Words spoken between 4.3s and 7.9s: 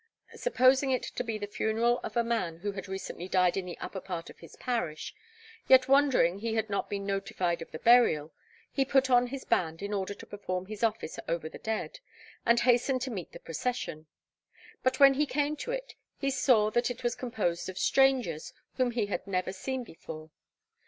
of his parish, yet wondering he had not been notified of the